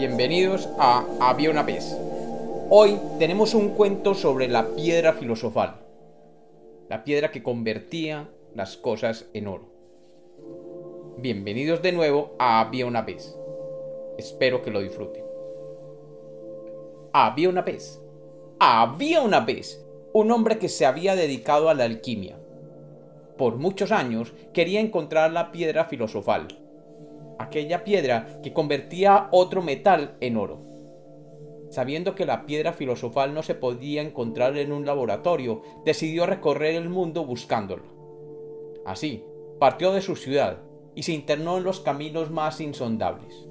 [0.00, 1.94] bienvenidos a Había una vez.
[2.70, 5.74] Hoy tenemos un cuento sobre la piedra filosofal,
[6.88, 9.68] la piedra que convertía las cosas en oro.
[11.18, 13.36] Bienvenidos de nuevo a Había una vez.
[14.16, 15.22] Espero que lo disfruten.
[17.12, 18.00] Había una vez.
[18.58, 22.38] Había una vez un hombre que se había dedicado a la alquimia.
[23.36, 26.48] Por muchos años quería encontrar la piedra filosofal
[27.40, 30.60] aquella piedra que convertía otro metal en oro.
[31.70, 36.90] Sabiendo que la piedra filosofal no se podía encontrar en un laboratorio, decidió recorrer el
[36.90, 37.84] mundo buscándola.
[38.84, 39.24] Así,
[39.58, 40.58] partió de su ciudad
[40.94, 43.46] y se internó en los caminos más insondables.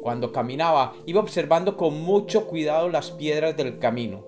[0.00, 4.24] Cuando caminaba, iba observando con mucho cuidado las piedras del camino,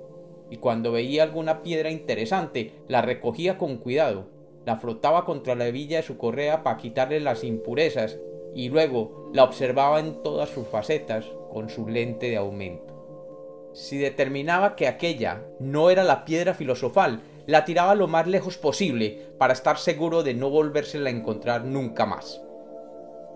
[0.50, 4.39] y cuando veía alguna piedra interesante, la recogía con cuidado
[4.70, 8.20] la frotaba contra la hebilla de su correa para quitarle las impurezas
[8.54, 13.70] y luego la observaba en todas sus facetas con su lente de aumento.
[13.72, 19.32] Si determinaba que aquella no era la piedra filosofal, la tiraba lo más lejos posible
[19.38, 22.40] para estar seguro de no volvérsela a encontrar nunca más.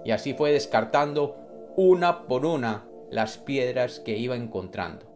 [0.04, 1.34] Y así fue descartando
[1.74, 5.06] una por una las piedras que iba encontrando.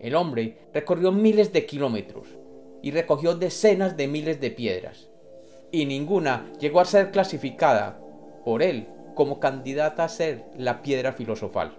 [0.00, 2.28] El hombre recorrió miles de kilómetros,
[2.82, 5.08] y recogió decenas de miles de piedras,
[5.70, 8.00] y ninguna llegó a ser clasificada
[8.44, 11.76] por él como candidata a ser la piedra filosofal.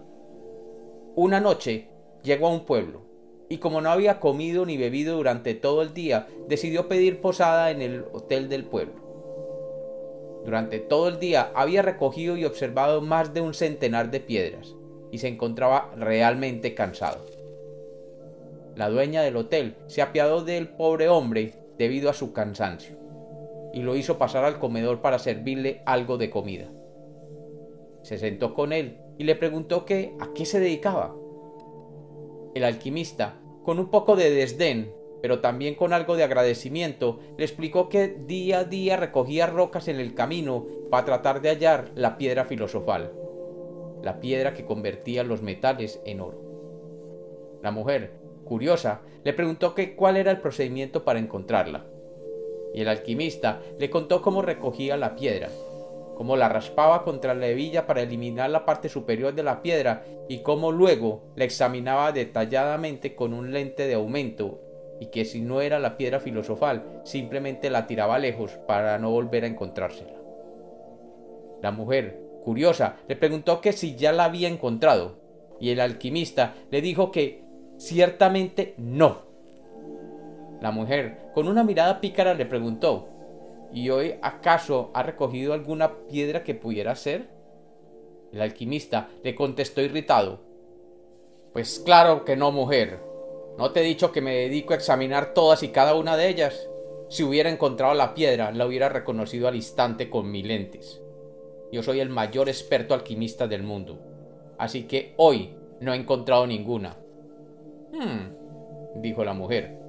[1.16, 1.88] Una noche
[2.22, 3.02] llegó a un pueblo,
[3.48, 7.82] y como no había comido ni bebido durante todo el día, decidió pedir posada en
[7.82, 9.08] el hotel del pueblo.
[10.46, 14.76] Durante todo el día había recogido y observado más de un centenar de piedras,
[15.12, 17.39] y se encontraba realmente cansado
[18.80, 22.96] la dueña del hotel, se apiadó del pobre hombre debido a su cansancio,
[23.74, 26.72] y lo hizo pasar al comedor para servirle algo de comida.
[28.04, 31.14] Se sentó con él y le preguntó que a qué se dedicaba.
[32.56, 37.90] El alquimista, con un poco de desdén, pero también con algo de agradecimiento, le explicó
[37.90, 42.46] que día a día recogía rocas en el camino para tratar de hallar la piedra
[42.46, 43.12] filosofal,
[44.02, 47.60] la piedra que convertía los metales en oro.
[47.62, 51.86] La mujer, curiosa, le preguntó que cuál era el procedimiento para encontrarla.
[52.74, 55.50] Y el alquimista le contó cómo recogía la piedra,
[56.16, 60.40] cómo la raspaba contra la hebilla para eliminar la parte superior de la piedra y
[60.40, 64.60] cómo luego la examinaba detalladamente con un lente de aumento
[65.00, 69.44] y que si no era la piedra filosofal simplemente la tiraba lejos para no volver
[69.44, 70.14] a encontrársela.
[71.62, 75.20] La mujer, curiosa, le preguntó que si ya la había encontrado
[75.60, 77.44] y el alquimista le dijo que
[77.80, 79.22] Ciertamente no.
[80.62, 83.08] La mujer, con una mirada pícara, le preguntó,
[83.72, 87.30] ¿Y hoy acaso ha recogido alguna piedra que pudiera ser?
[88.34, 90.42] El alquimista le contestó irritado,
[91.54, 93.00] Pues claro que no, mujer.
[93.58, 96.70] ¿No te he dicho que me dedico a examinar todas y cada una de ellas?
[97.08, 101.02] Si hubiera encontrado la piedra, la hubiera reconocido al instante con mis lentes.
[101.72, 104.00] Yo soy el mayor experto alquimista del mundo,
[104.58, 106.98] así que hoy no he encontrado ninguna.
[107.92, 109.80] Hmm, dijo la mujer.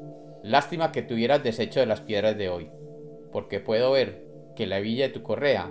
[0.43, 2.71] Lástima que tuvieras desecho de las piedras de hoy,
[3.33, 4.25] porque puedo ver
[4.57, 5.71] que la hebilla de tu correa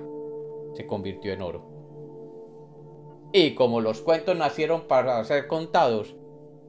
[0.74, 1.70] se convirtió en oro.
[3.34, 6.16] Y como los cuentos nacieron para ser contados,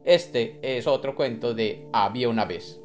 [0.05, 2.80] este es otro cuento de Había una vez.